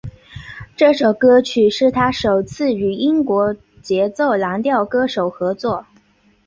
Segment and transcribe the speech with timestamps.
[0.75, 5.85] 这首歌曲是他首次与英国节奏蓝调歌手合作。